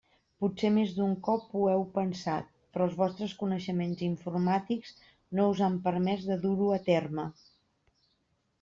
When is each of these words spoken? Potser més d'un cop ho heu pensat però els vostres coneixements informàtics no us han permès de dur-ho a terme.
Potser 0.43 0.69
més 0.77 0.93
d'un 0.99 1.11
cop 1.27 1.51
ho 1.59 1.67
heu 1.73 1.83
pensat 1.97 2.47
però 2.77 2.87
els 2.89 2.95
vostres 3.03 3.35
coneixements 3.43 4.01
informàtics 4.09 4.97
no 5.41 5.47
us 5.53 5.63
han 5.69 5.79
permès 5.87 6.27
de 6.33 6.41
dur-ho 6.49 6.75
a 6.81 6.83
terme. 6.93 7.31